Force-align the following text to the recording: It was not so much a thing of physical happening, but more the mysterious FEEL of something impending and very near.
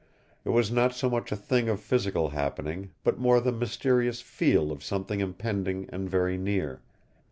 It 0.43 0.49
was 0.49 0.71
not 0.71 0.95
so 0.95 1.11
much 1.11 1.31
a 1.31 1.35
thing 1.35 1.69
of 1.69 1.79
physical 1.79 2.29
happening, 2.29 2.89
but 3.03 3.19
more 3.19 3.39
the 3.39 3.51
mysterious 3.51 4.19
FEEL 4.19 4.71
of 4.71 4.83
something 4.83 5.19
impending 5.19 5.87
and 5.91 6.09
very 6.09 6.39
near. 6.39 6.81